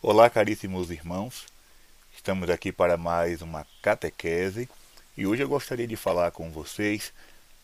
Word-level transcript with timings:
Olá, 0.00 0.30
caríssimos 0.30 0.92
irmãos. 0.92 1.46
Estamos 2.14 2.48
aqui 2.48 2.70
para 2.70 2.96
mais 2.96 3.42
uma 3.42 3.66
catequese 3.82 4.68
e 5.16 5.26
hoje 5.26 5.42
eu 5.42 5.48
gostaria 5.48 5.88
de 5.88 5.96
falar 5.96 6.30
com 6.30 6.52
vocês 6.52 7.12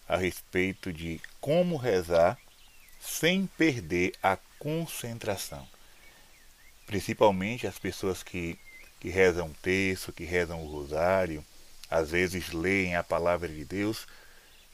a 0.08 0.16
respeito 0.16 0.92
de 0.92 1.20
como 1.40 1.76
rezar 1.76 2.36
sem 3.00 3.46
perder 3.56 4.14
a 4.20 4.36
concentração. 4.58 5.64
Principalmente 6.86 7.68
as 7.68 7.78
pessoas 7.78 8.24
que, 8.24 8.58
que 8.98 9.10
rezam 9.10 9.46
o 9.46 9.54
texto, 9.62 10.12
que 10.12 10.24
rezam 10.24 10.60
o 10.60 10.66
rosário, 10.66 11.44
às 11.88 12.10
vezes 12.10 12.50
leem 12.50 12.96
a 12.96 13.04
palavra 13.04 13.48
de 13.48 13.64
Deus 13.64 14.08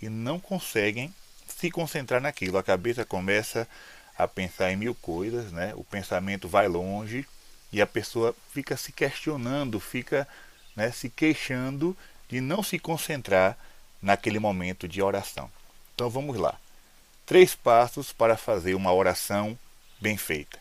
e 0.01 0.09
não 0.09 0.41
conseguem 0.41 1.15
se 1.47 1.71
concentrar 1.71 2.23
naquilo. 2.23 2.57
A 2.57 2.63
cabeça 2.63 3.05
começa 3.05 3.69
a 4.17 4.27
pensar 4.27 4.73
em 4.73 4.77
mil 4.77 4.95
coisas, 4.95 5.53
né? 5.53 5.75
o 5.77 5.85
pensamento 5.85 6.49
vai 6.49 6.67
longe 6.67 7.27
e 7.73 7.81
a 7.81 7.87
pessoa 7.87 8.35
fica 8.53 8.77
se 8.77 8.93
questionando, 8.93 9.79
fica 9.79 10.27
né, 10.75 10.91
se 10.91 11.09
queixando 11.09 11.97
de 12.29 12.41
não 12.41 12.63
se 12.63 12.79
concentrar 12.79 13.57
naquele 14.01 14.39
momento 14.39 14.89
de 14.89 15.03
oração. 15.03 15.51
Então 15.95 16.09
vamos 16.09 16.37
lá. 16.37 16.59
Três 17.27 17.55
passos 17.55 18.13
para 18.13 18.37
fazer 18.37 18.75
uma 18.75 18.93
oração 18.93 19.59
bem 20.01 20.17
feita. 20.17 20.59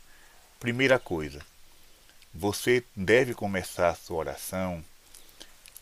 Primeira 0.60 1.00
coisa, 1.00 1.42
você 2.34 2.84
deve 2.96 3.34
começar 3.34 3.90
a 3.90 3.96
sua 3.96 4.18
oração 4.18 4.84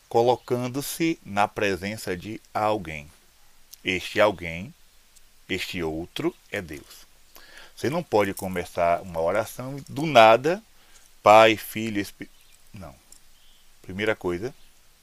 colocando-se 0.07 1.19
na 1.25 1.47
presença 1.47 2.15
de 2.15 2.39
alguém. 2.53 3.09
Este 3.83 4.21
alguém, 4.21 4.73
este 5.49 5.83
outro 5.83 6.33
é 6.51 6.61
Deus. 6.61 7.05
Você 7.75 7.89
não 7.89 8.01
pode 8.01 8.33
começar 8.33 9.01
uma 9.01 9.21
oração 9.21 9.77
do 9.87 10.05
nada 10.05 10.63
Pai, 11.27 11.57
Filho, 11.57 11.99
Espírito. 11.99 12.33
Não. 12.73 12.95
Primeira 13.81 14.15
coisa, 14.15 14.55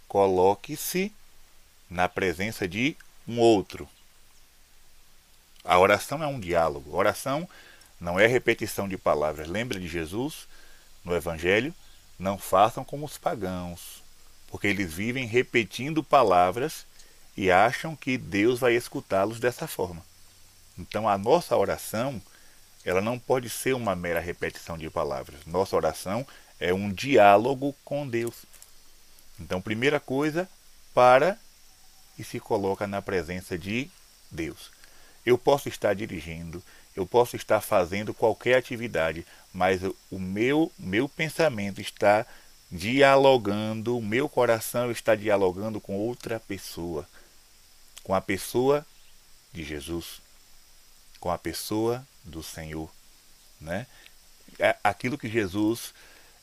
coloque-se 0.08 1.12
na 1.90 2.08
presença 2.08 2.66
de 2.66 2.96
um 3.28 3.38
outro. 3.38 3.86
A 5.62 5.78
oração 5.78 6.22
é 6.22 6.26
um 6.26 6.40
diálogo. 6.40 6.94
A 6.94 6.96
oração 6.96 7.46
não 8.00 8.18
é 8.18 8.26
repetição 8.26 8.88
de 8.88 8.96
palavras. 8.96 9.48
Lembra 9.48 9.78
de 9.78 9.86
Jesus 9.86 10.48
no 11.04 11.14
Evangelho? 11.14 11.74
Não 12.18 12.38
façam 12.38 12.86
como 12.86 13.04
os 13.04 13.18
pagãos, 13.18 14.02
porque 14.48 14.66
eles 14.66 14.94
vivem 14.94 15.26
repetindo 15.26 16.02
palavras 16.02 16.86
e 17.36 17.50
acham 17.50 17.94
que 17.94 18.16
Deus 18.16 18.60
vai 18.60 18.74
escutá-los 18.74 19.38
dessa 19.38 19.68
forma. 19.68 20.02
Então 20.78 21.06
a 21.06 21.18
nossa 21.18 21.54
oração 21.54 22.18
ela 22.84 23.00
não 23.00 23.18
pode 23.18 23.48
ser 23.48 23.74
uma 23.74 23.96
mera 23.96 24.20
repetição 24.20 24.76
de 24.76 24.90
palavras. 24.90 25.40
Nossa 25.46 25.74
oração 25.74 26.26
é 26.60 26.72
um 26.72 26.92
diálogo 26.92 27.74
com 27.84 28.06
Deus. 28.08 28.44
Então, 29.40 29.60
primeira 29.60 29.98
coisa, 29.98 30.48
para 30.92 31.38
e 32.18 32.22
se 32.22 32.38
coloca 32.38 32.86
na 32.86 33.02
presença 33.02 33.58
de 33.58 33.90
Deus. 34.30 34.70
Eu 35.24 35.38
posso 35.38 35.68
estar 35.68 35.94
dirigindo, 35.94 36.62
eu 36.94 37.06
posso 37.06 37.34
estar 37.34 37.60
fazendo 37.60 38.14
qualquer 38.14 38.56
atividade, 38.56 39.26
mas 39.52 39.80
o 40.10 40.18
meu 40.18 40.70
meu 40.78 41.08
pensamento 41.08 41.80
está 41.80 42.26
dialogando, 42.70 43.96
o 43.96 44.02
meu 44.02 44.28
coração 44.28 44.90
está 44.90 45.14
dialogando 45.14 45.80
com 45.80 45.96
outra 45.96 46.38
pessoa, 46.38 47.08
com 48.02 48.14
a 48.14 48.20
pessoa 48.20 48.86
de 49.52 49.64
Jesus, 49.64 50.20
com 51.24 51.30
a 51.30 51.38
pessoa 51.38 52.06
do 52.22 52.42
Senhor. 52.42 52.90
Né? 53.58 53.86
É 54.58 54.76
aquilo 54.84 55.16
que 55.16 55.26
Jesus 55.26 55.94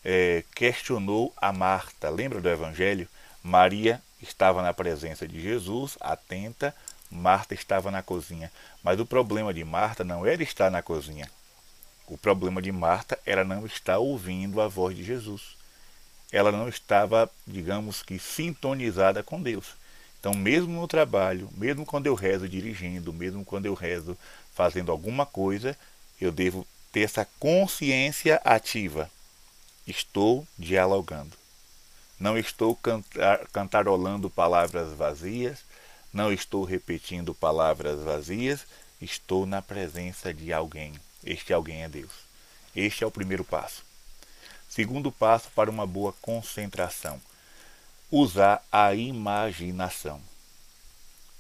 é, 0.04 0.44
questionou 0.56 1.32
a 1.38 1.54
Marta. 1.54 2.10
Lembra 2.10 2.42
do 2.42 2.50
Evangelho? 2.50 3.08
Maria 3.44 4.02
estava 4.20 4.64
na 4.64 4.74
presença 4.74 5.28
de 5.28 5.40
Jesus, 5.40 6.00
atenta, 6.02 6.76
Marta 7.12 7.54
estava 7.54 7.92
na 7.92 8.02
cozinha. 8.02 8.52
Mas 8.82 9.00
o 9.00 9.06
problema 9.06 9.54
de 9.54 9.64
Marta 9.64 10.04
não 10.04 10.26
era 10.26 10.42
estar 10.42 10.72
na 10.72 10.82
cozinha. 10.82 11.30
O 12.08 12.18
problema 12.18 12.60
de 12.60 12.72
Marta 12.72 13.20
era 13.24 13.44
não 13.44 13.68
estar 13.68 14.00
ouvindo 14.00 14.60
a 14.60 14.68
voz 14.68 14.98
de 14.98 15.04
Jesus. 15.04 15.56
Ela 16.32 16.52
não 16.52 16.68
estava, 16.68 17.30
digamos 17.46 18.02
que, 18.02 18.18
sintonizada 18.18 19.22
com 19.22 19.40
Deus. 19.40 19.76
Então, 20.22 20.36
mesmo 20.36 20.80
no 20.80 20.88
trabalho, 20.88 21.50
mesmo 21.58 21.84
quando 21.84 22.06
eu 22.06 22.14
rezo 22.14 22.48
dirigindo, 22.48 23.12
mesmo 23.12 23.44
quando 23.44 23.66
eu 23.66 23.74
rezo 23.74 24.16
fazendo 24.62 24.92
alguma 24.92 25.26
coisa, 25.26 25.76
eu 26.20 26.32
devo 26.32 26.68
ter 26.92 27.02
essa 27.02 27.28
consciência 27.40 28.40
ativa. 28.46 29.10
Estou 29.88 30.48
dialogando. 30.56 31.36
Não 32.20 32.38
estou 32.38 32.76
cantar, 32.76 33.48
cantarolando 33.48 34.30
palavras 34.30 34.94
vazias, 34.94 35.64
não 36.14 36.32
estou 36.32 36.64
repetindo 36.64 37.34
palavras 37.34 38.04
vazias, 38.04 38.68
estou 39.02 39.48
na 39.48 39.64
presença 39.64 40.32
de 40.32 40.54
alguém. 40.54 40.94
Este 41.24 41.52
alguém 41.54 41.82
é 41.82 41.90
Deus. 41.90 42.12
Este 42.76 43.04
é 43.04 43.08
o 43.08 43.12
primeiro 43.12 43.44
passo. 43.44 43.84
Segundo 44.70 45.12
passo 45.12 45.50
para 45.56 45.72
uma 45.72 45.88
boa 45.88 46.14
concentração: 46.22 47.20
usar 48.12 48.64
a 48.72 48.94
imaginação. 48.94 50.22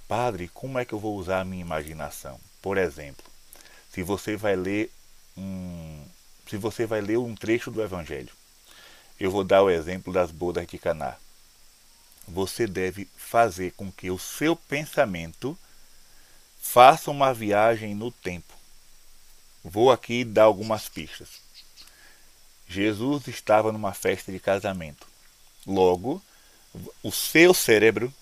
Padre, 0.07 0.47
como 0.47 0.79
é 0.79 0.85
que 0.85 0.93
eu 0.93 0.99
vou 0.99 1.15
usar 1.15 1.41
a 1.41 1.45
minha 1.45 1.61
imaginação? 1.61 2.39
Por 2.61 2.77
exemplo, 2.77 3.25
se 3.91 4.03
você 4.03 4.37
vai 4.37 4.55
ler 4.55 4.91
um, 5.35 6.05
se 6.47 6.57
você 6.57 6.85
vai 6.85 7.01
ler 7.01 7.17
um 7.17 7.35
trecho 7.35 7.71
do 7.71 7.81
Evangelho, 7.81 8.31
eu 9.19 9.31
vou 9.31 9.43
dar 9.43 9.63
o 9.63 9.69
exemplo 9.69 10.13
das 10.13 10.31
bodas 10.31 10.67
de 10.67 10.77
Caná. 10.77 11.15
Você 12.27 12.67
deve 12.67 13.07
fazer 13.17 13.71
com 13.71 13.91
que 13.91 14.11
o 14.11 14.19
seu 14.19 14.55
pensamento 14.55 15.57
faça 16.61 17.09
uma 17.09 17.33
viagem 17.33 17.95
no 17.95 18.11
tempo. 18.11 18.53
Vou 19.63 19.91
aqui 19.91 20.23
dar 20.23 20.43
algumas 20.43 20.87
pistas. 20.87 21.41
Jesus 22.67 23.27
estava 23.27 23.71
numa 23.71 23.93
festa 23.93 24.31
de 24.31 24.39
casamento. 24.39 25.07
Logo, 25.65 26.21
o 27.03 27.11
seu 27.11 27.53
cérebro 27.53 28.13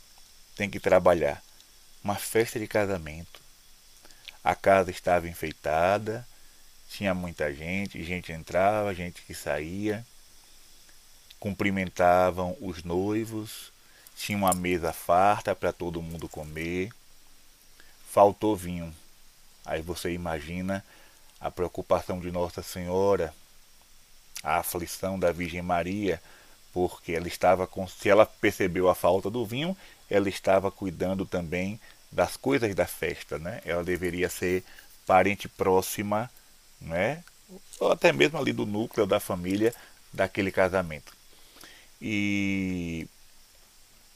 tem 0.56 0.70
que 0.70 0.80
trabalhar. 0.80 1.44
Uma 2.04 2.16
festa 2.16 2.60
de 2.60 2.68
casamento 2.68 3.49
a 4.44 4.56
casa 4.56 4.92
estava 4.92 5.28
enfeitada, 5.28 6.28
tinha 6.90 7.14
muita 7.14 7.54
gente, 7.54 8.04
gente 8.04 8.32
entrava, 8.32 8.94
gente 8.94 9.22
que 9.22 9.34
saía, 9.34 10.06
cumprimentavam 11.40 12.58
os 12.60 12.84
noivos, 12.84 13.72
tinha 14.16 14.38
uma 14.38 14.54
mesa 14.54 14.92
farta 14.92 15.56
para 15.56 15.72
todo 15.72 16.02
mundo 16.02 16.28
comer, 16.28 16.90
faltou 18.12 18.56
vinho. 18.56 18.94
Aí 19.66 19.82
você 19.82 20.12
imagina 20.12 20.84
a 21.40 21.52
preocupação 21.52 22.20
de 22.20 22.32
Nossa 22.32 22.62
Senhora, 22.62 23.34
a 24.44 24.58
aflição 24.58 25.20
da 25.20 25.32
Virgem 25.32 25.62
Maria, 25.62 26.22
porque 26.74 27.14
ela 27.14 27.28
estava 27.28 27.68
com, 27.68 27.88
se 27.88 28.10
ela 28.10 28.26
percebeu 28.26 28.90
a 28.90 28.96
falta 28.96 29.30
do 29.30 29.46
vinho, 29.46 29.76
ela 30.10 30.28
estava 30.28 30.72
cuidando 30.72 31.26
também 31.26 31.80
das 32.12 32.36
coisas 32.36 32.74
da 32.74 32.86
festa, 32.86 33.38
né? 33.38 33.62
Ela 33.66 33.84
deveria 33.84 34.30
ser 34.30 34.64
parente 35.06 35.48
próxima, 35.48 36.30
né? 36.82 37.24
Ou 37.80 37.92
até 37.92 38.12
mesmo 38.12 38.38
ali 38.38 38.52
do 38.52 38.66
núcleo 38.66 39.06
da 39.06 39.20
família 39.20 39.74
daquele 40.14 40.52
casamento. 40.52 41.14
E 42.02 43.08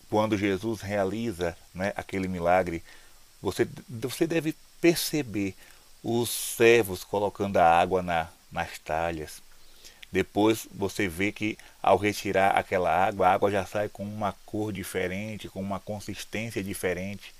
quando 0.09 0.37
Jesus 0.37 0.81
realiza 0.81 1.57
né, 1.73 1.93
aquele 1.95 2.27
milagre, 2.27 2.83
você, 3.41 3.67
você 3.89 4.27
deve 4.27 4.55
perceber 4.79 5.55
os 6.03 6.29
servos 6.29 7.03
colocando 7.03 7.57
a 7.57 7.65
água 7.65 8.01
na, 8.01 8.27
nas 8.51 8.77
talhas. 8.79 9.41
Depois 10.11 10.67
você 10.71 11.07
vê 11.07 11.31
que 11.31 11.57
ao 11.81 11.97
retirar 11.97 12.51
aquela 12.51 12.89
água, 12.89 13.27
a 13.27 13.33
água 13.33 13.49
já 13.49 13.65
sai 13.65 13.89
com 13.89 14.03
uma 14.03 14.33
cor 14.45 14.71
diferente, 14.71 15.49
com 15.49 15.59
uma 15.59 15.79
consistência 15.79 16.63
diferente 16.63 17.33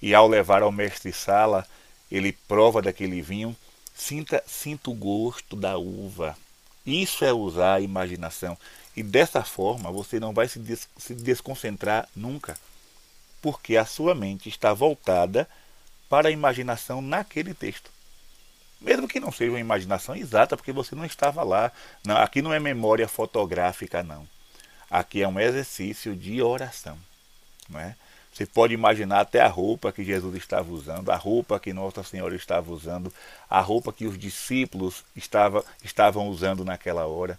e 0.00 0.14
ao 0.14 0.28
levar 0.28 0.62
ao 0.62 0.72
mestre 0.72 1.12
Sala, 1.12 1.66
ele 2.10 2.32
prova 2.32 2.80
daquele 2.82 3.20
vinho, 3.20 3.56
sinta, 3.94 4.42
sinta 4.46 4.90
o 4.90 4.94
gosto 4.94 5.56
da 5.56 5.76
uva. 5.76 6.36
Isso 6.84 7.24
é 7.24 7.32
usar 7.32 7.74
a 7.74 7.80
imaginação. 7.80 8.56
E 8.96 9.02
dessa 9.02 9.42
forma 9.42 9.90
você 9.90 10.20
não 10.20 10.32
vai 10.32 10.48
se, 10.48 10.58
des, 10.58 10.88
se 10.96 11.14
desconcentrar 11.14 12.08
nunca, 12.14 12.56
porque 13.42 13.76
a 13.76 13.84
sua 13.84 14.14
mente 14.14 14.48
está 14.48 14.72
voltada 14.72 15.48
para 16.08 16.28
a 16.28 16.32
imaginação 16.32 17.02
naquele 17.02 17.52
texto. 17.52 17.90
Mesmo 18.80 19.08
que 19.08 19.18
não 19.18 19.32
seja 19.32 19.50
uma 19.50 19.60
imaginação 19.60 20.14
exata, 20.14 20.56
porque 20.56 20.72
você 20.72 20.94
não 20.94 21.04
estava 21.04 21.42
lá. 21.42 21.72
Não, 22.04 22.16
aqui 22.16 22.42
não 22.42 22.52
é 22.52 22.60
memória 22.60 23.08
fotográfica, 23.08 24.02
não. 24.02 24.28
Aqui 24.90 25.22
é 25.22 25.28
um 25.28 25.40
exercício 25.40 26.14
de 26.14 26.40
oração. 26.42 26.98
Não 27.68 27.80
é? 27.80 27.96
Você 28.36 28.44
pode 28.44 28.74
imaginar 28.74 29.20
até 29.20 29.40
a 29.40 29.48
roupa 29.48 29.90
que 29.90 30.04
Jesus 30.04 30.34
estava 30.36 30.70
usando, 30.70 31.08
a 31.08 31.16
roupa 31.16 31.58
que 31.58 31.72
Nossa 31.72 32.02
Senhora 32.02 32.36
estava 32.36 32.70
usando, 32.70 33.10
a 33.48 33.62
roupa 33.62 33.94
que 33.94 34.04
os 34.04 34.18
discípulos 34.18 35.04
estava, 35.16 35.64
estavam 35.82 36.28
usando 36.28 36.62
naquela 36.62 37.06
hora. 37.06 37.38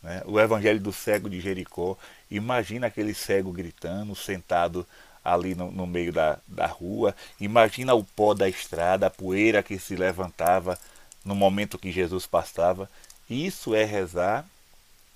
Né? 0.00 0.22
O 0.24 0.38
evangelho 0.38 0.78
do 0.78 0.92
cego 0.92 1.28
de 1.28 1.40
Jericó. 1.40 1.98
Imagina 2.30 2.86
aquele 2.86 3.12
cego 3.14 3.50
gritando, 3.50 4.14
sentado 4.14 4.86
ali 5.24 5.56
no, 5.56 5.72
no 5.72 5.88
meio 5.88 6.12
da, 6.12 6.38
da 6.46 6.68
rua. 6.68 7.12
Imagina 7.40 7.92
o 7.92 8.04
pó 8.04 8.32
da 8.32 8.48
estrada, 8.48 9.08
a 9.08 9.10
poeira 9.10 9.60
que 9.60 9.76
se 9.76 9.96
levantava 9.96 10.78
no 11.24 11.34
momento 11.34 11.80
que 11.80 11.90
Jesus 11.90 12.26
passava. 12.26 12.88
Isso 13.28 13.74
é 13.74 13.82
rezar 13.82 14.46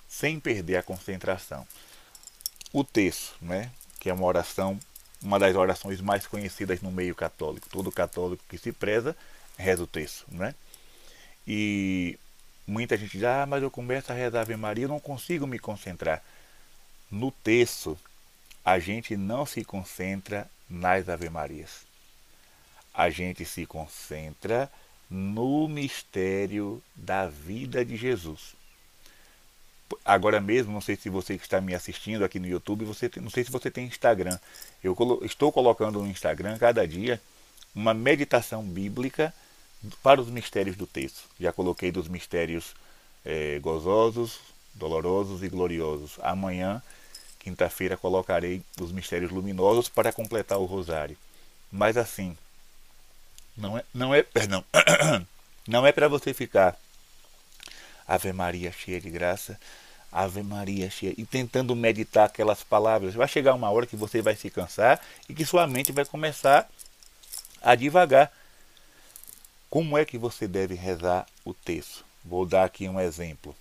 sem 0.09 0.37
perder 0.37 0.75
a 0.75 0.83
concentração. 0.83 1.65
O 2.73 2.83
texto, 2.83 3.35
né, 3.41 3.71
que 4.01 4.09
é 4.09 4.13
uma 4.13 4.25
oração, 4.25 4.79
uma 5.21 5.37
das 5.37 5.55
orações 5.55 6.01
mais 6.01 6.25
conhecidas 6.25 6.81
no 6.81 6.91
meio 6.91 7.13
católico. 7.13 7.69
Todo 7.69 7.91
católico 7.91 8.43
que 8.49 8.57
se 8.57 8.71
preza 8.71 9.15
reza 9.55 9.83
o 9.83 9.87
texto, 9.87 10.25
né? 10.29 10.55
E 11.47 12.17
muita 12.65 12.97
gente 12.97 13.11
diz: 13.11 13.23
"Ah, 13.23 13.45
mas 13.47 13.61
eu 13.61 13.69
começo 13.69 14.11
a 14.11 14.15
rezar 14.15 14.41
Ave 14.41 14.55
Maria, 14.55 14.85
eu 14.85 14.89
não 14.89 14.99
consigo 14.99 15.45
me 15.45 15.59
concentrar". 15.59 16.23
No 17.11 17.31
texto, 17.31 17.95
a 18.65 18.79
gente 18.79 19.15
não 19.15 19.45
se 19.45 19.63
concentra 19.63 20.49
nas 20.67 21.07
Ave 21.07 21.29
Marias. 21.29 21.85
A 22.91 23.11
gente 23.11 23.45
se 23.45 23.67
concentra 23.67 24.71
no 25.09 25.67
mistério 25.67 26.81
da 26.95 27.27
vida 27.27 27.85
de 27.85 27.95
Jesus. 27.95 28.55
Agora 30.03 30.39
mesmo, 30.39 30.71
não 30.71 30.81
sei 30.81 30.95
se 30.95 31.09
você 31.09 31.37
que 31.37 31.43
está 31.43 31.61
me 31.61 31.73
assistindo 31.73 32.23
aqui 32.23 32.39
no 32.39 32.47
YouTube, 32.47 32.85
você 32.85 33.09
não 33.17 33.29
sei 33.29 33.43
se 33.43 33.51
você 33.51 33.69
tem 33.69 33.85
Instagram. 33.85 34.37
Eu 34.83 34.95
estou 35.23 35.51
colocando 35.51 36.01
no 36.01 36.07
Instagram 36.07 36.57
cada 36.57 36.87
dia 36.87 37.21
uma 37.73 37.93
meditação 37.93 38.63
bíblica 38.63 39.33
para 40.03 40.21
os 40.21 40.29
mistérios 40.29 40.75
do 40.75 40.85
texto. 40.85 41.23
Já 41.39 41.51
coloquei 41.51 41.91
dos 41.91 42.07
mistérios 42.07 42.75
é, 43.25 43.59
gozosos, 43.59 44.39
dolorosos 44.73 45.43
e 45.43 45.49
gloriosos. 45.49 46.17
Amanhã, 46.21 46.81
quinta-feira, 47.39 47.97
colocarei 47.97 48.61
os 48.79 48.91
mistérios 48.91 49.31
luminosos 49.31 49.89
para 49.89 50.13
completar 50.13 50.59
o 50.59 50.65
rosário. 50.65 51.17
Mas 51.71 51.97
assim, 51.97 52.37
não 53.55 53.77
é, 53.77 53.83
não 53.93 54.13
é, 54.13 54.23
perdão, 54.23 54.63
não 55.67 55.85
é 55.85 55.91
para 55.91 56.07
você 56.07 56.33
ficar 56.33 56.77
Ave 58.13 58.33
Maria 58.33 58.71
cheia 58.71 58.99
de 58.99 59.09
graça, 59.09 59.59
Ave 60.11 60.43
Maria 60.43 60.89
cheia 60.89 61.13
e 61.17 61.25
tentando 61.25 61.75
meditar 61.75 62.25
aquelas 62.25 62.63
palavras. 62.63 63.13
Vai 63.13 63.27
chegar 63.27 63.53
uma 63.53 63.69
hora 63.69 63.85
que 63.85 63.95
você 63.95 64.21
vai 64.21 64.35
se 64.35 64.49
cansar 64.49 64.99
e 65.29 65.33
que 65.33 65.45
sua 65.45 65.67
mente 65.67 65.91
vai 65.91 66.05
começar 66.05 66.69
a 67.61 67.75
divagar. 67.75 68.31
Como 69.69 69.97
é 69.97 70.03
que 70.03 70.17
você 70.17 70.47
deve 70.47 70.75
rezar 70.75 71.25
o 71.45 71.53
texto? 71.53 72.03
Vou 72.23 72.45
dar 72.45 72.65
aqui 72.65 72.89
um 72.89 72.99
exemplo. 72.99 73.55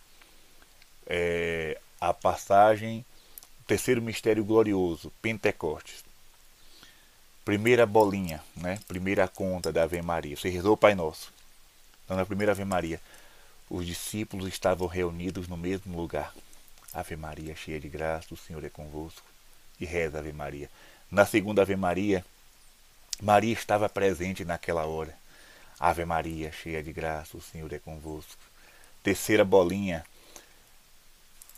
É, 1.06 1.78
a 2.00 2.12
passagem, 2.12 3.04
terceiro 3.66 4.02
mistério 4.02 4.44
glorioso, 4.44 5.12
Pentecostes 5.22 6.10
primeira 7.50 7.84
bolinha, 7.84 8.40
né? 8.54 8.78
Primeira 8.86 9.26
conta 9.26 9.72
da 9.72 9.82
Ave 9.82 10.00
Maria. 10.02 10.36
Você 10.36 10.48
rezou 10.48 10.74
o 10.74 10.76
Pai 10.76 10.94
Nosso. 10.94 11.32
Então, 12.04 12.16
na 12.16 12.24
primeira 12.24 12.52
Ave 12.52 12.64
Maria, 12.64 13.00
os 13.70 13.86
discípulos 13.86 14.46
estavam 14.48 14.86
reunidos 14.86 15.48
no 15.48 15.56
mesmo 15.56 15.96
lugar. 15.96 16.34
Ave 16.92 17.16
Maria, 17.16 17.54
cheia 17.54 17.80
de 17.80 17.88
graça, 17.88 18.34
o 18.34 18.36
Senhor 18.36 18.62
é 18.64 18.68
convosco. 18.68 19.26
E 19.80 19.86
reza 19.86 20.18
Ave 20.18 20.32
Maria. 20.32 20.68
Na 21.10 21.24
segunda 21.24 21.62
Ave 21.62 21.76
Maria, 21.76 22.24
Maria 23.22 23.54
estava 23.54 23.88
presente 23.88 24.44
naquela 24.44 24.84
hora. 24.84 25.16
Ave 25.78 26.04
Maria, 26.04 26.52
cheia 26.52 26.82
de 26.82 26.92
graça, 26.92 27.36
o 27.36 27.40
Senhor 27.40 27.72
é 27.72 27.78
convosco. 27.78 28.42
Terceira 29.02 29.44
bolinha, 29.44 30.04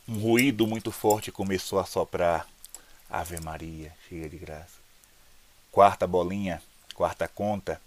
um 0.06 0.20
ruído 0.20 0.66
muito 0.66 0.92
forte 0.92 1.32
começou 1.32 1.80
a 1.80 1.84
soprar. 1.84 2.46
Ave 3.10 3.40
Maria, 3.40 3.92
cheia 4.08 4.28
de 4.28 4.36
graça 4.36 4.82
quarta 5.72 6.06
bolinha, 6.06 6.62
quarta 6.94 7.26
conta, 7.26 7.80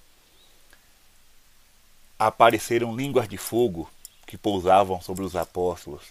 apareceram 2.18 2.96
línguas 2.96 3.30
de 3.30 3.38
fogo 3.38 3.88
que 4.26 4.38
pousavam 4.38 5.02
sobre 5.02 5.24
os 5.24 5.36
apóstolos. 5.36 6.04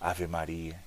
Ave 0.00 0.26
Maria. 0.26 0.78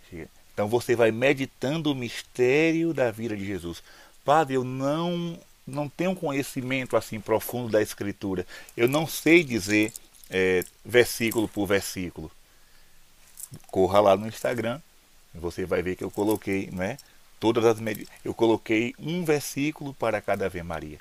Então 0.54 0.68
você 0.68 0.96
vai 0.96 1.12
meditando 1.12 1.92
o 1.92 1.96
mistério 1.96 2.94
da 2.94 3.12
vida 3.12 3.36
de 3.36 3.46
Jesus. 3.46 3.84
Padre, 4.26 4.56
eu 4.56 4.64
não 4.64 5.40
não 5.66 5.88
tenho 5.88 6.14
conhecimento 6.14 6.98
assim 6.98 7.22
profundo 7.22 7.70
da 7.70 7.82
Escritura. 7.82 8.46
Eu 8.76 8.88
não 8.88 9.08
sei 9.08 9.44
dizer 9.44 9.94
é, 10.30 10.64
versículo 10.84 11.48
por 11.48 11.66
versículo. 11.66 12.30
Corra 13.68 14.02
lá 14.02 14.18
no 14.18 14.28
Instagram, 14.28 14.82
você 15.34 15.66
vai 15.66 15.82
ver 15.82 15.96
que 15.96 16.04
eu 16.04 16.12
coloquei, 16.12 16.70
né? 16.72 16.98
todas 17.44 17.66
as 17.66 17.78
eu 18.24 18.34
coloquei 18.34 18.96
um 18.98 19.26
versículo 19.26 19.94
para 19.94 20.22
cada 20.22 20.46
Ave 20.46 20.64
Maria, 20.64 20.98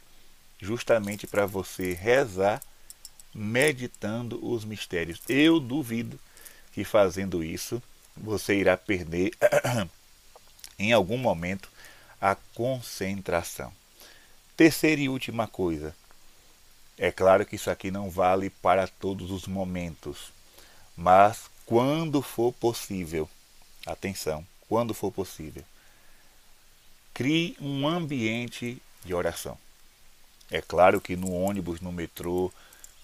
justamente 0.60 1.24
para 1.24 1.46
você 1.46 1.92
rezar 1.92 2.60
meditando 3.34 4.38
os 4.46 4.64
mistérios. 4.64 5.20
Eu 5.28 5.58
duvido 5.58 6.18
que 6.72 6.84
fazendo 6.84 7.42
isso 7.42 7.82
você 8.16 8.56
irá 8.56 8.76
perder 8.76 9.32
em 10.78 10.92
algum 10.92 11.16
momento 11.16 11.68
a 12.20 12.34
concentração. 12.54 13.72
Terceira 14.56 15.00
e 15.00 15.08
última 15.08 15.46
coisa. 15.46 15.94
É 16.98 17.10
claro 17.10 17.44
que 17.46 17.56
isso 17.56 17.70
aqui 17.70 17.90
não 17.90 18.10
vale 18.10 18.50
para 18.50 18.86
todos 18.86 19.30
os 19.30 19.46
momentos, 19.46 20.30
mas 20.96 21.50
quando 21.64 22.20
for 22.20 22.52
possível, 22.52 23.28
atenção, 23.86 24.46
quando 24.68 24.92
for 24.92 25.10
possível, 25.10 25.64
Crie 27.14 27.56
um 27.60 27.86
ambiente 27.86 28.80
de 29.04 29.12
oração. 29.12 29.58
É 30.50 30.62
claro 30.62 30.98
que 30.98 31.14
no 31.14 31.30
ônibus, 31.32 31.80
no 31.80 31.92
metrô, 31.92 32.50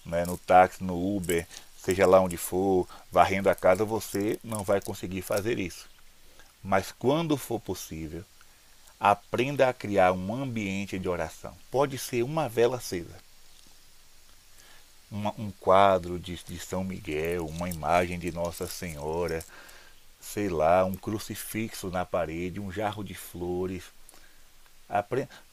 né, 0.05 0.25
no 0.25 0.37
táxi, 0.37 0.83
no 0.83 1.15
Uber, 1.15 1.47
seja 1.77 2.05
lá 2.05 2.19
onde 2.19 2.37
for, 2.37 2.87
varrendo 3.11 3.49
a 3.49 3.55
casa, 3.55 3.85
você 3.85 4.39
não 4.43 4.63
vai 4.63 4.81
conseguir 4.81 5.21
fazer 5.21 5.59
isso. 5.59 5.87
Mas 6.63 6.91
quando 6.91 7.37
for 7.37 7.59
possível, 7.59 8.23
aprenda 8.99 9.69
a 9.69 9.73
criar 9.73 10.11
um 10.11 10.33
ambiente 10.33 10.99
de 10.99 11.07
oração. 11.07 11.55
Pode 11.71 11.97
ser 11.97 12.23
uma 12.23 12.49
vela 12.49 12.77
acesa, 12.77 13.15
uma, 15.09 15.33
um 15.37 15.51
quadro 15.51 16.19
de, 16.19 16.35
de 16.43 16.59
São 16.59 16.83
Miguel, 16.83 17.47
uma 17.47 17.69
imagem 17.69 18.19
de 18.19 18.31
Nossa 18.31 18.67
Senhora, 18.67 19.43
sei 20.19 20.49
lá, 20.49 20.83
um 20.83 20.95
crucifixo 20.95 21.89
na 21.89 22.05
parede, 22.05 22.59
um 22.59 22.71
jarro 22.71 23.03
de 23.03 23.13
flores 23.13 23.85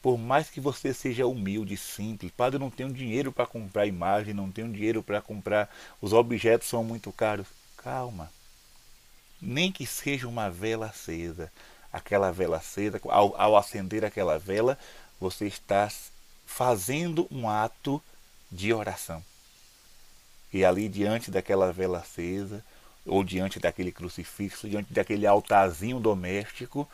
por 0.00 0.16
mais 0.16 0.48
que 0.48 0.60
você 0.60 0.94
seja 0.94 1.26
humilde, 1.26 1.76
simples, 1.76 2.32
padre, 2.32 2.56
eu 2.56 2.60
não 2.60 2.70
tenho 2.70 2.92
dinheiro 2.92 3.30
para 3.30 3.46
comprar 3.46 3.86
imagem, 3.86 4.32
não 4.32 4.50
tenho 4.50 4.72
dinheiro 4.72 5.02
para 5.02 5.20
comprar, 5.20 5.68
os 6.00 6.12
objetos 6.12 6.68
são 6.68 6.82
muito 6.82 7.12
caros. 7.12 7.46
Calma. 7.76 8.30
Nem 9.40 9.70
que 9.70 9.86
seja 9.86 10.26
uma 10.26 10.50
vela 10.50 10.86
acesa. 10.86 11.52
Aquela 11.92 12.32
vela 12.32 12.56
acesa, 12.56 13.00
ao, 13.04 13.38
ao 13.40 13.56
acender 13.56 14.04
aquela 14.04 14.38
vela, 14.38 14.78
você 15.20 15.46
está 15.46 15.90
fazendo 16.46 17.26
um 17.30 17.48
ato 17.48 18.02
de 18.50 18.72
oração. 18.72 19.22
E 20.52 20.64
ali 20.64 20.88
diante 20.88 21.30
daquela 21.30 21.72
vela 21.72 21.98
acesa, 21.98 22.64
ou 23.04 23.22
diante 23.22 23.60
daquele 23.60 23.92
crucifixo, 23.92 24.68
diante 24.68 24.92
daquele 24.92 25.26
altarzinho 25.26 26.00
doméstico, 26.00 26.88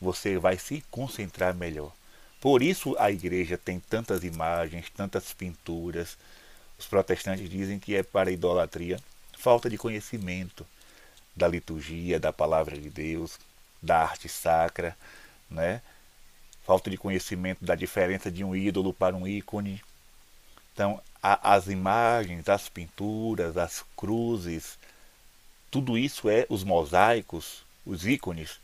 você 0.00 0.38
vai 0.38 0.58
se 0.58 0.82
concentrar 0.90 1.54
melhor. 1.54 1.92
Por 2.40 2.62
isso 2.62 2.94
a 2.98 3.10
igreja 3.10 3.56
tem 3.56 3.80
tantas 3.80 4.22
imagens, 4.22 4.90
tantas 4.90 5.32
pinturas. 5.32 6.18
Os 6.78 6.86
protestantes 6.86 7.48
dizem 7.48 7.78
que 7.78 7.96
é 7.96 8.02
para 8.02 8.30
idolatria, 8.30 9.00
falta 9.38 9.70
de 9.70 9.78
conhecimento 9.78 10.66
da 11.34 11.48
liturgia, 11.48 12.20
da 12.20 12.32
palavra 12.32 12.78
de 12.78 12.90
Deus, 12.90 13.38
da 13.82 14.02
arte 14.02 14.28
sacra, 14.28 14.96
né? 15.50 15.80
Falta 16.64 16.90
de 16.90 16.96
conhecimento 16.96 17.64
da 17.64 17.74
diferença 17.74 18.30
de 18.30 18.44
um 18.44 18.54
ídolo 18.54 18.92
para 18.92 19.16
um 19.16 19.26
ícone. 19.26 19.82
Então, 20.72 21.00
a, 21.22 21.54
as 21.54 21.68
imagens, 21.68 22.48
as 22.48 22.68
pinturas, 22.68 23.56
as 23.56 23.84
cruzes, 23.96 24.78
tudo 25.70 25.98
isso 25.98 26.28
é 26.28 26.46
os 26.48 26.62
mosaicos, 26.64 27.64
os 27.84 28.06
ícones 28.06 28.60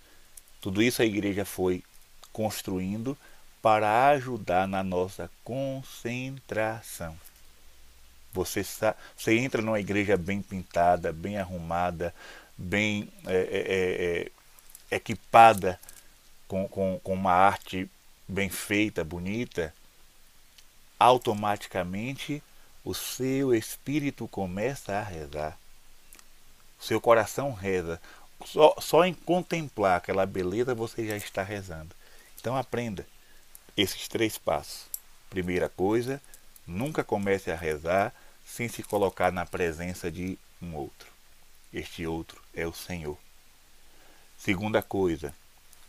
tudo 0.61 0.83
isso 0.83 1.03
a 1.03 1.05
igreja 1.05 1.45
foi 1.45 1.83
construindo 2.33 3.17
para 3.63 4.09
ajudar 4.09 4.67
na 4.67 4.83
nossa 4.83 5.31
concentração. 5.45 7.17
Você, 8.33 8.65
você 9.17 9.37
entra 9.39 9.61
numa 9.61 9.81
igreja 9.81 10.17
bem 10.17 10.41
pintada, 10.41 11.13
bem 11.13 11.37
arrumada, 11.39 12.15
bem 12.57 13.11
é, 13.27 13.35
é, 13.35 13.39
é, 13.39 14.31
é, 14.91 14.97
equipada 14.97 15.81
com, 16.47 16.69
com, 16.69 17.01
com 17.03 17.15
uma 17.15 17.33
arte 17.33 17.91
bem 18.29 18.49
feita, 18.49 19.03
bonita, 19.03 19.75
automaticamente 20.99 22.43
o 22.85 22.95
seu 22.95 23.55
espírito 23.55 24.29
começa 24.29 24.93
a 24.93 25.03
rezar. 25.03 25.59
O 26.81 26.85
seu 26.85 27.01
coração 27.01 27.53
reza, 27.53 28.01
só, 28.45 28.75
só 28.81 29.05
em 29.05 29.15
contemplar 29.15 29.97
aquela 29.97 30.27
beleza 30.27 30.75
você 30.75 31.07
já 31.07 31.17
está 31.17 31.43
rezando. 31.43 31.95
Então 32.39 32.57
aprenda 32.57 33.07
esses 33.77 34.09
três 34.09 34.39
passos. 34.39 34.87
Primeira 35.29 35.69
coisa, 35.69 36.21
nunca 36.67 37.05
comece 37.05 37.51
a 37.51 37.57
rezar 37.57 38.15
sem 38.45 38.69
se 38.69 38.83
colocar 38.83 39.31
na 39.33 39.47
presença 39.47 40.11
de 40.11 40.39
um 40.61 40.75
outro. 40.75 41.09
Este 41.73 42.07
outro 42.07 42.43
é 42.55 42.67
o 42.67 42.73
Senhor. 42.73 43.17
Segunda 44.37 44.83
coisa, 44.83 45.35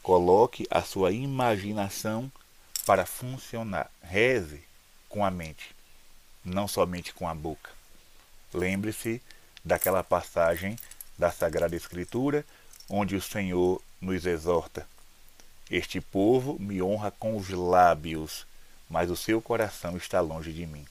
coloque 0.03 0.67
a 0.69 0.81
sua 0.81 1.11
imaginação 1.11 2.31
para 2.85 3.05
funcionar. 3.05 3.89
Reze 4.03 4.63
com 5.09 5.25
a 5.25 5.31
mente, 5.31 5.75
não 6.43 6.67
somente 6.67 7.13
com 7.13 7.27
a 7.27 7.33
boca. 7.33 7.71
Lembre-se 8.53 9.21
daquela 9.63 10.03
passagem 10.03 10.77
da 11.21 11.31
Sagrada 11.31 11.75
Escritura 11.75 12.43
onde 12.89 13.15
o 13.15 13.21
Senhor 13.21 13.79
nos 14.01 14.25
exorta: 14.25 14.87
Este 15.69 16.01
povo 16.01 16.57
me 16.59 16.81
honra 16.81 17.11
com 17.11 17.37
os 17.37 17.47
lábios, 17.49 18.47
mas 18.89 19.11
o 19.11 19.15
seu 19.15 19.39
coração 19.39 19.95
está 19.95 20.19
longe 20.19 20.51
de 20.51 20.65
mim. 20.65 20.83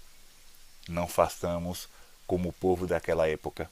Não 0.88 1.08
façamos 1.08 1.88
como 2.28 2.50
o 2.50 2.52
povo 2.52 2.86
daquela 2.86 3.28
época. 3.28 3.68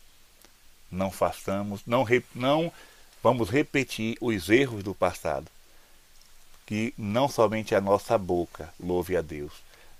Não 0.91 1.13
façamos, 1.13 1.83
não, 1.87 2.05
não 2.35 2.73
vamos 3.23 3.51
repetir 3.51 4.17
os 4.21 4.51
erros 4.51 4.83
do 4.83 4.95
passado. 4.95 5.47
Que 6.67 6.93
não 6.99 7.29
somente 7.29 7.73
a 7.73 7.81
nossa 7.81 8.19
boca 8.19 8.75
louve 8.81 9.17
a 9.17 9.23
Deus, 9.23 9.53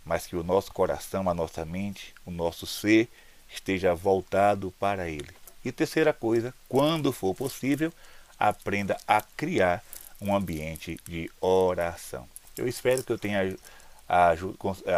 mas 0.05 0.27
que 0.27 0.35
o 0.35 0.43
nosso 0.43 0.73
coração, 0.73 1.31
a 1.31 1.35
nossa 1.35 1.65
mente, 1.65 2.13
o 2.27 2.33
nosso 2.33 2.67
ser 2.67 3.09
esteja 3.49 3.95
voltado 3.95 4.75
para 4.81 5.09
Ele. 5.09 5.39
E 5.69 5.73
terceira 5.73 6.15
coisa, 6.15 6.55
quando 6.67 7.13
for 7.13 7.35
possível, 7.35 7.93
aprenda 8.39 8.97
a 9.07 9.21
criar 9.21 9.85
um 10.19 10.35
ambiente 10.35 10.99
de 11.07 11.31
oração. 11.43 12.27
Eu 12.57 12.67
espero 12.67 13.05
que 13.05 13.13
eu 13.13 13.19
tenha 13.19 13.55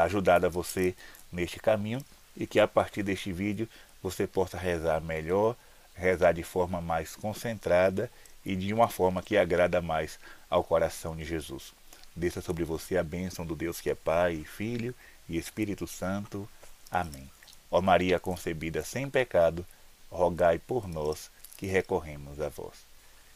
ajudado 0.04 0.46
a 0.46 0.48
você 0.48 0.94
neste 1.32 1.58
caminho 1.58 2.04
e 2.36 2.46
que 2.46 2.60
a 2.60 2.68
partir 2.68 3.02
deste 3.02 3.32
vídeo 3.32 3.68
você 4.00 4.28
possa 4.28 4.56
rezar 4.56 5.00
melhor, 5.00 5.56
rezar 5.92 6.30
de 6.30 6.44
forma 6.44 6.80
mais 6.80 7.16
concentrada 7.16 8.08
e 8.46 8.54
de 8.54 8.72
uma 8.72 8.86
forma 8.86 9.24
que 9.24 9.36
agrada 9.36 9.82
mais 9.82 10.20
ao 10.48 10.62
coração 10.62 11.16
de 11.16 11.24
Jesus. 11.24 11.72
Desça 12.14 12.40
sobre 12.40 12.62
você 12.62 12.96
a 12.96 13.02
bênção 13.02 13.44
do 13.44 13.56
Deus 13.56 13.80
que 13.80 13.90
é 13.90 13.94
Pai, 13.96 14.44
Filho 14.44 14.94
e 15.28 15.36
Espírito 15.36 15.88
Santo. 15.88 16.48
Amém. 16.92 17.28
Ó 17.68 17.80
Maria 17.80 18.20
concebida 18.20 18.84
sem 18.84 19.10
pecado, 19.10 19.66
rogai 20.10 20.58
por 20.58 20.88
nós 20.88 21.30
que 21.56 21.66
recorremos 21.66 22.40
a 22.40 22.48
vós. 22.48 22.74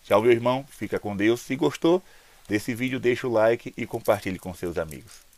Tchau, 0.04 0.22
meu 0.22 0.32
irmão. 0.32 0.64
Fica 0.68 0.98
com 0.98 1.16
Deus. 1.16 1.40
Se 1.40 1.56
gostou 1.56 2.02
desse 2.48 2.74
vídeo, 2.74 3.00
deixa 3.00 3.26
o 3.26 3.32
like 3.32 3.72
e 3.76 3.86
compartilhe 3.86 4.38
com 4.38 4.52
seus 4.54 4.76
amigos. 4.76 5.33